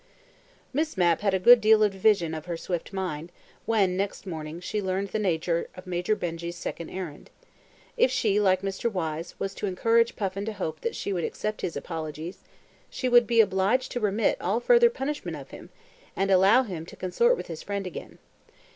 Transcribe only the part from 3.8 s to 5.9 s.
next morning, she learned the nature of